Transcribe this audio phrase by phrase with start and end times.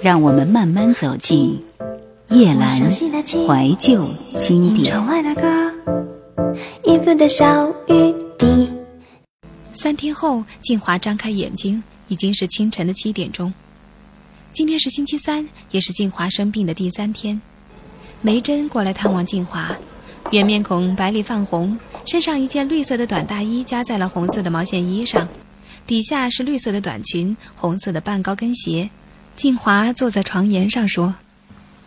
[0.00, 1.60] 让我们慢慢走进
[2.30, 4.08] 夜阑怀旧
[4.38, 4.94] 经典。
[9.74, 13.52] 三天后，静华张开眼睛，已经是清晨的七点钟。
[14.52, 17.40] 今天是星期三，也是静华生病的第三天。
[18.20, 19.76] 梅珍过来探望静华，
[20.30, 21.76] 圆面孔白里泛红，
[22.06, 25.26] 身上一件绿色的短大衣夹在了红色的毛线衣上，
[25.86, 28.88] 底下是绿色的短裙，红色的半高跟鞋。
[29.38, 31.14] 静华坐在床沿上说：“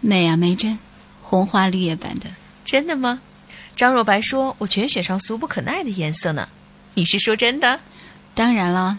[0.00, 0.78] 美啊，梅珍，
[1.22, 2.26] 红花绿叶版的，
[2.62, 3.22] 真的吗？
[3.74, 6.46] 张若白说我全选上俗不可耐的颜色呢。
[6.92, 7.80] 你是说真的？
[8.34, 8.98] 当然了，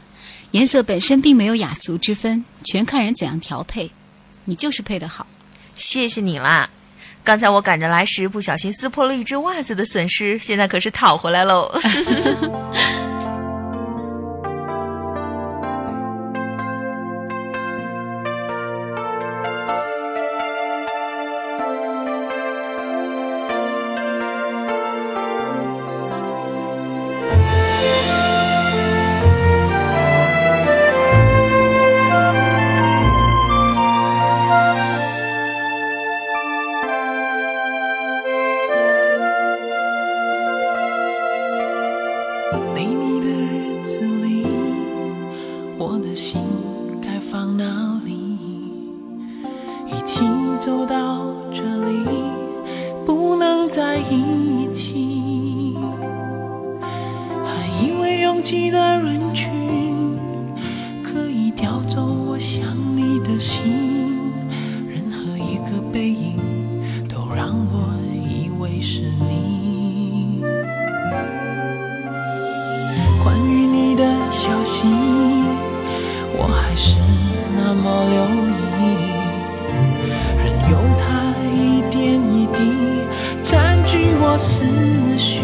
[0.49, 3.91] 颜色本身并没有雅俗之分，全看人怎样调配。
[4.45, 5.27] 你就是配得好，
[5.75, 6.67] 谢谢你啦。”
[7.23, 11.71] 刚才我赶着来时不小心撕破了一只袜子的损失，现在可是讨回来喽。
[74.39, 74.87] 消息
[76.31, 76.95] 我还是
[77.57, 78.23] 那么留
[78.79, 78.81] 意
[80.41, 81.03] 任由它
[81.53, 82.57] 一点一滴
[83.43, 84.63] 占据我思
[85.17, 85.41] 绪。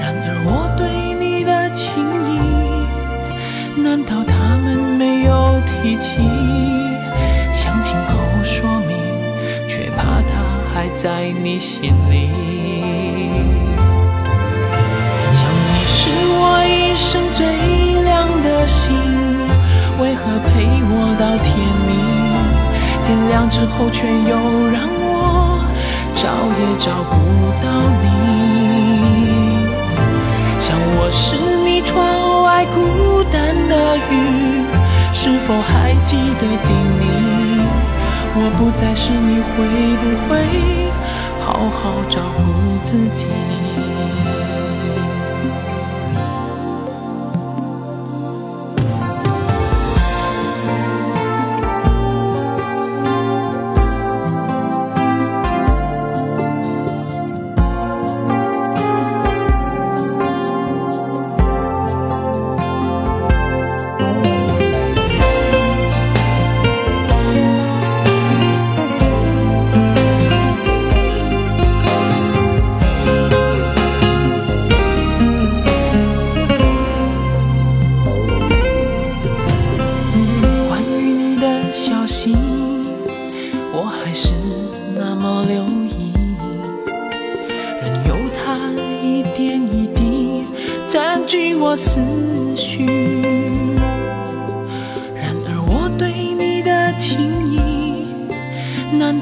[0.00, 1.86] 然而我对你的情
[2.26, 6.18] 意难道他们没有提起？
[7.52, 8.98] 想亲口说明
[9.68, 10.42] 却怕他
[10.74, 12.67] 还在你心里。
[17.32, 17.46] 最
[18.02, 18.94] 亮的星，
[20.00, 20.48] 为何陪
[20.90, 21.46] 我到天
[21.86, 21.90] 明？
[23.04, 24.36] 天亮之后却又
[24.72, 25.06] 让我。
[26.14, 27.14] 找也找不
[27.62, 27.66] 到
[28.02, 28.06] 你，
[30.58, 34.64] 像我是你窗外孤单的雨，
[35.14, 36.68] 是否还记得叮
[37.00, 37.02] 咛？
[38.34, 39.54] 我不在时，你会
[40.02, 40.30] 不会
[41.40, 42.38] 好好照顾
[42.84, 43.26] 自己？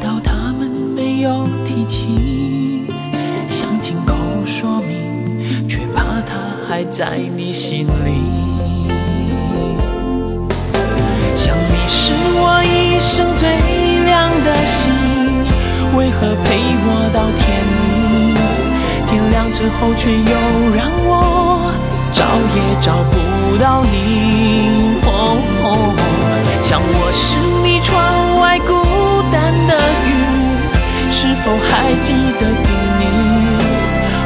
[0.00, 2.86] 到他们没有提起，
[3.48, 4.14] 想亲口
[4.44, 6.36] 说明，却怕他
[6.68, 8.10] 还在你心里，
[11.36, 13.48] 想你是我一生最
[14.04, 14.92] 亮的星，
[15.96, 18.34] 为何陪我到天明？
[19.08, 20.16] 天亮之后却又
[20.74, 21.72] 让我
[22.12, 22.24] 找
[22.54, 23.96] 也找不到你。
[26.62, 28.25] 像我是你窗
[29.26, 29.74] 外孤单的
[30.06, 30.08] 雨，
[31.10, 32.70] 是否还记得叮
[33.00, 33.02] 咛？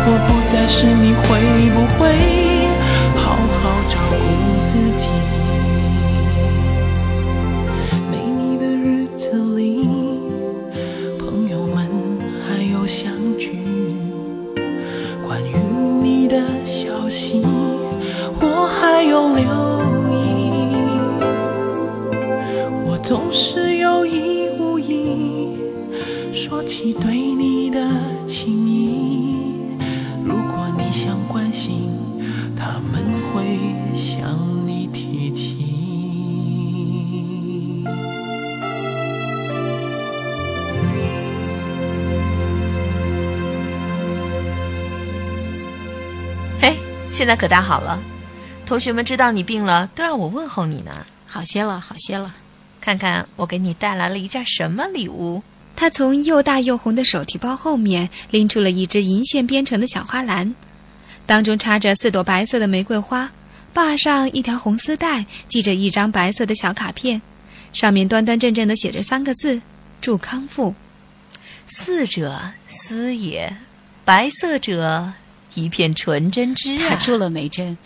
[0.07, 1.29] 我不再是，你会
[1.71, 2.01] 不会
[3.17, 3.25] 好
[3.63, 4.15] 好照顾
[47.11, 48.01] 现在可大好了，
[48.65, 51.05] 同学们知道你病了，都要我问候你呢。
[51.27, 52.35] 好些了，好些了。
[52.81, 55.43] 看看我给你带来了一件什么礼物。
[55.77, 60.55] 他从又大又红的手提包后面拎出了一只银线编成的小花篮，
[61.27, 63.31] 当中插着四朵白色的玫瑰花，
[63.73, 67.21] 把上一条红丝带，系着一张白色的小卡片，
[67.73, 69.61] 上面端端正正的写着三个字
[70.01, 70.75] ：“祝康复。”
[71.67, 73.57] 四者思也，
[74.05, 75.13] 白色者
[75.55, 76.97] 一片纯真之打啊！
[76.97, 77.77] 住了，梅珍，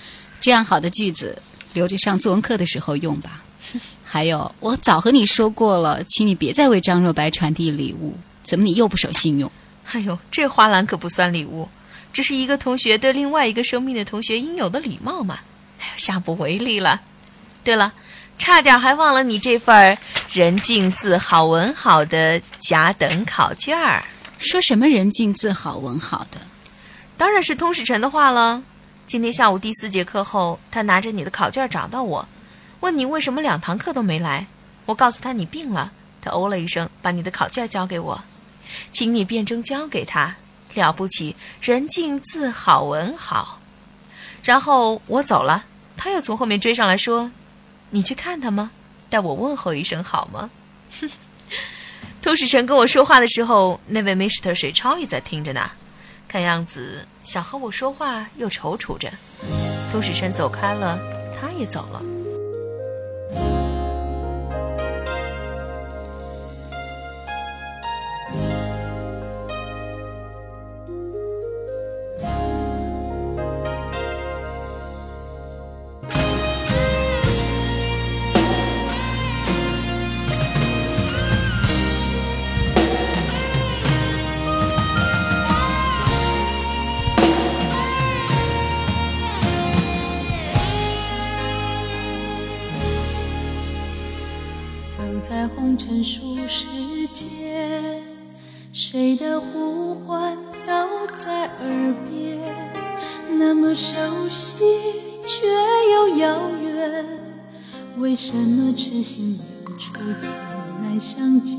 [0.41, 1.37] 这样好的句子
[1.73, 3.43] 留着上作文课的时候用吧。
[4.05, 8.17] 还有，我早和你说过了，请你别再为张若白传递礼物。
[8.43, 9.51] 怎么你又不守信用？
[9.93, 11.69] 哎呦，这花篮可不算礼物，
[12.13, 15.41] 这是一个同学对另外一个生命的同学应有的礼貌嘛。
[15.81, 17.01] 哎呦，下不为例了。
[17.65, 17.93] 对了，
[18.39, 19.97] 差点还忘了你这份儿
[20.31, 24.05] 人静字好文好的甲等考卷儿，
[24.39, 26.39] 说什么人静字好文好的？
[27.17, 28.63] 当然是通史晨的话了。
[29.07, 32.29] 今天下午第四节课后，他拿着你的考卷找到我，
[32.81, 34.47] 问你为什么两堂课都没来。
[34.87, 38.25] 我告诉他你病了，他哦了一声，把你的考卷交给我，
[38.93, 40.37] 请你辩证交给他。
[40.75, 43.61] 了不起，人静字好文好。
[44.43, 45.67] 然后我走了，
[45.97, 47.31] 他又从后面追上来说
[47.91, 48.73] ：“你去看他吗？
[49.09, 50.51] 代我问候一声好吗？”，
[52.21, 54.53] 通史臣跟我说话的时候，那位 Mr.
[54.55, 55.71] 水超也在听着呢。
[56.35, 59.09] 看样子想和我说话，又踌躇着。
[59.93, 60.99] 通史晨走开了，
[61.33, 62.03] 他也走了。
[95.77, 96.67] 在红尘世
[97.13, 98.01] 间，
[98.73, 100.87] 谁的呼唤飘
[101.17, 102.39] 在耳边，
[103.37, 103.93] 那么熟
[104.29, 104.65] 悉
[105.27, 105.49] 却
[105.93, 107.05] 又遥远。
[107.97, 109.37] 为什么痴心
[109.67, 110.31] 人初见
[110.81, 111.59] 难相见？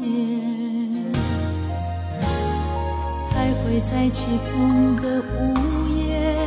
[3.32, 5.54] 徘徊在起风的午
[5.94, 6.38] 夜，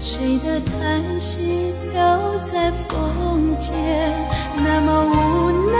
[0.00, 3.76] 谁的叹息飘在风间？
[4.56, 5.76] 那么无奈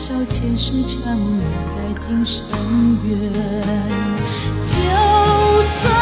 [0.00, 1.44] 多少前世缠梦难
[1.76, 2.42] 待今生
[3.04, 3.12] 缘。
[4.64, 4.72] 就
[5.60, 5.92] 算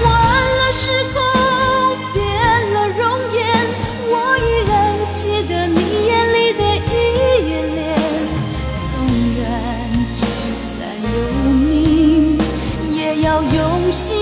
[0.56, 1.20] 了时空，
[2.14, 2.24] 变
[2.72, 3.04] 了容
[3.34, 3.38] 颜，
[4.08, 4.72] 我依然
[5.12, 5.76] 记得你
[6.06, 6.88] 眼里的依
[7.74, 7.78] 恋。
[8.80, 8.88] 纵
[9.42, 9.44] 然
[10.16, 10.24] 聚
[10.64, 10.66] 散
[11.12, 12.40] 有命，
[12.94, 14.16] 也要用心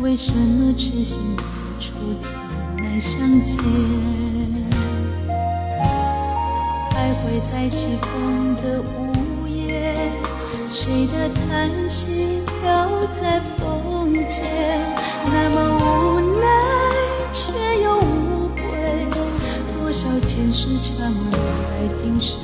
[0.00, 1.44] 为什么痴心人
[1.78, 1.92] 初
[2.22, 2.32] 总
[2.82, 3.58] 难相见？
[6.90, 10.10] 徘徊在起风的午夜，
[10.70, 12.88] 谁的叹息飘
[13.20, 14.42] 在风间？
[15.26, 16.46] 那么无奈
[17.30, 17.52] 却
[17.82, 18.60] 又无悔，
[19.74, 22.40] 多少前世缠梦待今生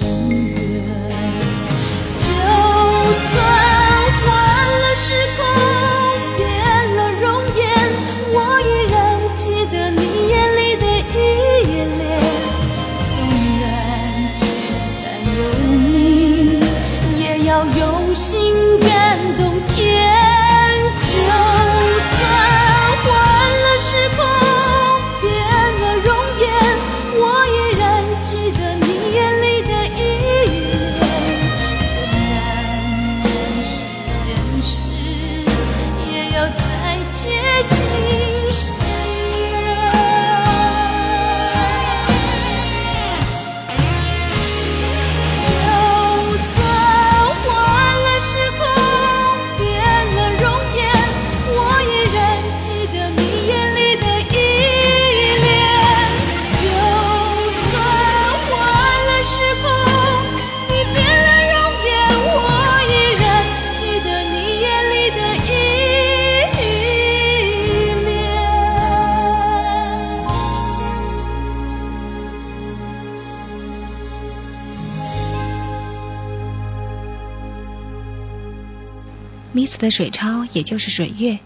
[79.57, 79.91] Mr.
[79.91, 81.39] 水超，也就是水月。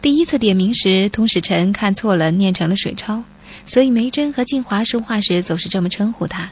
[0.00, 3.24] 第一次点名时，通使臣看错了，念成了水超，
[3.66, 6.48] 所以梅珍和静华说话时总是这么称呼他。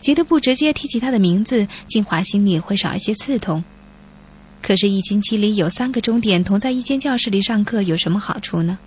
[0.00, 3.62] 觉得不直接提起他的名字，静华心里会少一些刺痛。
[4.60, 8.80] 可是，一星期里有三个钟点同在一间教室里上课，有什么好处呢？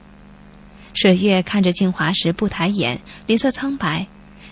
[0.93, 4.05] 水月看着静华时不抬眼，脸色苍白。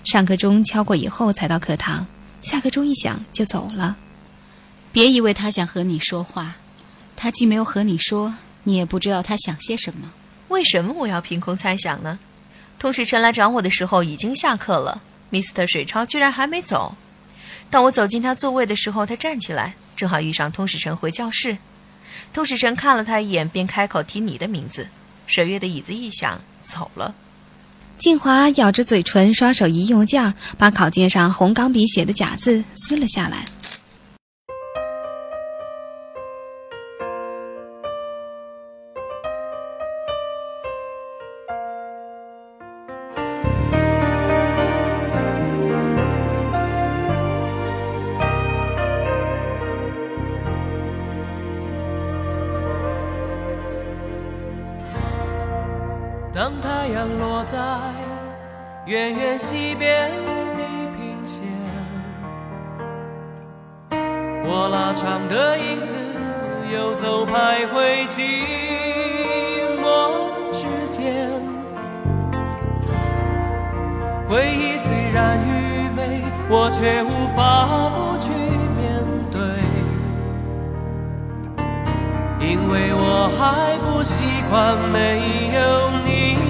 [0.06, 2.08] 上课钟敲过以后才到课堂，
[2.42, 3.98] 下课钟一响就走了。
[4.94, 6.56] 别以为他想和你说话，
[7.24, 10.12] 他既没有和你说，你也不知道他想些什么。
[10.48, 12.18] 为什么我要凭空猜想呢？
[12.80, 15.68] 通使臣来找我的时候已经下课了，Mr.
[15.68, 16.96] 水超居然还没走。
[17.70, 21.60] 当我走进他座位的时候，他站起来，正好遇上通使臣回教室。
[22.34, 24.88] 通使臣看了他一眼，便开口提你的名字。
[25.28, 27.13] 水月的椅子一响，走了。
[28.00, 33.46] 静华咬着嘴唇，双手一用劲儿，把考卷上红钢笔写的假字撕了下来。
[58.91, 60.12] 远远西边
[60.53, 60.62] 地
[60.98, 61.48] 平线，
[64.43, 65.93] 我拉长的影子
[66.74, 68.43] 游走徘徊寂
[69.79, 70.12] 寞
[70.51, 71.31] 之间。
[74.27, 78.29] 回忆虽然愚昧，我却无法不去
[78.75, 79.00] 面
[79.31, 79.39] 对。
[82.45, 86.40] 因为我还不习惯没有你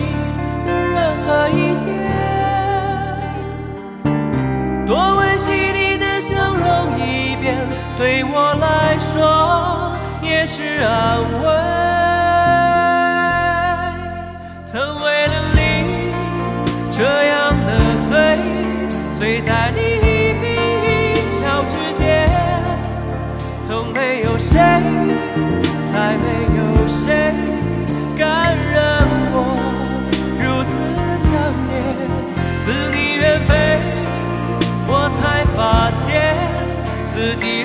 [4.91, 7.55] 多温习你的笑容一遍，
[7.97, 11.47] 对我来说也是安慰。
[14.65, 16.11] 曾为了你
[16.91, 17.71] 这样的
[18.09, 18.11] 醉，
[19.17, 20.43] 醉在你一颦
[20.83, 22.29] 一笑之间，
[23.61, 24.59] 从没有谁。
[25.87, 26.25] 再没
[26.57, 27.33] 有谁
[28.17, 28.57] 感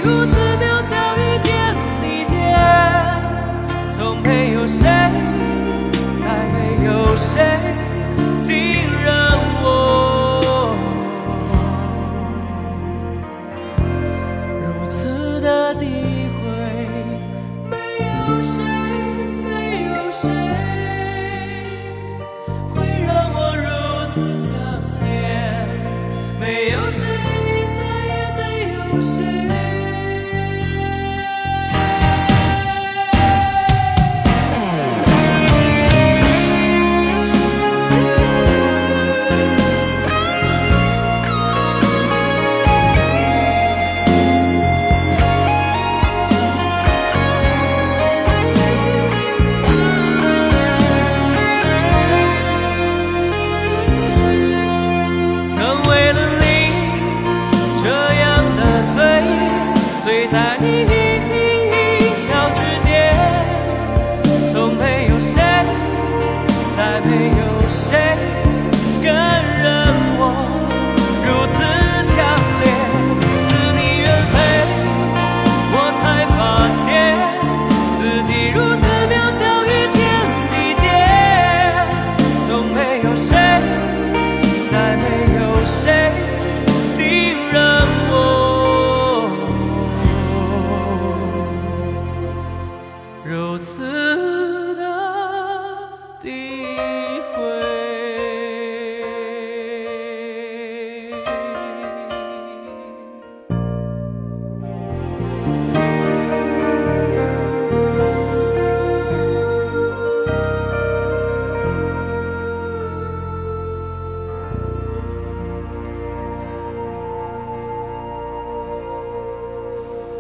[0.07, 0.36] 如此
[67.01, 68.46] 没有谁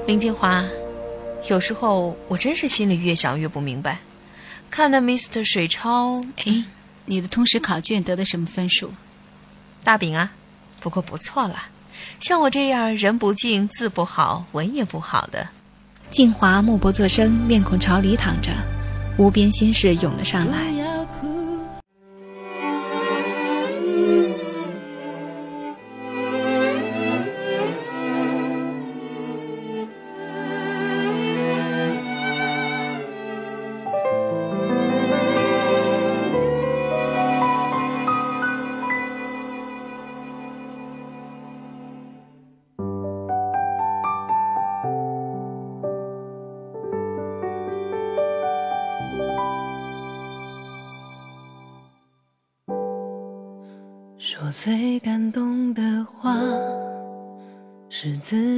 [0.06, 0.64] 林静华，
[1.48, 3.98] 有时候我真是心里越想越不明白。
[4.70, 5.44] 看那 Mr.
[5.44, 6.64] 水超哎，
[7.06, 8.92] 你的通识考卷得的什么分数？
[9.82, 10.32] 大饼啊，
[10.80, 11.68] 不过不错啦。
[12.20, 15.48] 像我这样人不静、字不好、文也不好的，
[16.12, 18.52] 静华默不作声，面孔朝里躺着，
[19.18, 20.85] 无边心事涌了上来。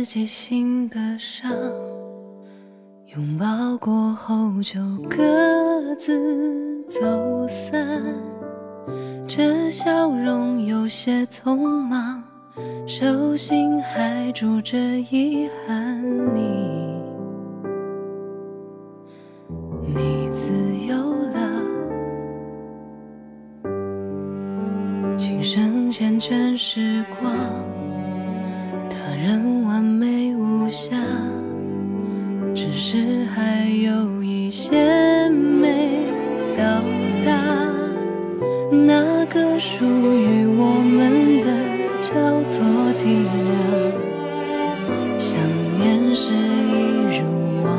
[0.09, 1.53] 己心的伤。
[3.15, 8.03] 拥抱过后就各自走散，
[9.27, 12.25] 这笑容有些匆忙，
[12.87, 16.03] 手心还住着遗憾。
[16.35, 16.41] 你。
[19.95, 20.49] 你自
[20.87, 20.97] 由
[21.35, 21.37] 了，
[25.19, 27.31] 轻声缱绻时光，
[28.89, 29.58] 他人
[38.71, 41.47] 那个属于我们的
[42.03, 42.13] 叫
[42.51, 42.59] 做
[42.99, 43.57] 体谅，
[45.19, 45.41] 想
[45.79, 46.77] 念是一
[47.19, 47.25] 如
[47.65, 47.73] 往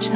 [0.00, 0.10] 常，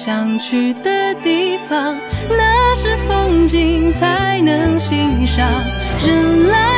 [0.00, 5.44] 想去的地方，那是风景才能欣赏，
[6.06, 6.77] 人来